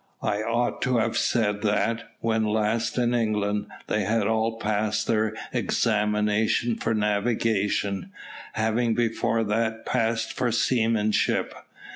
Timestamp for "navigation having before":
6.95-9.43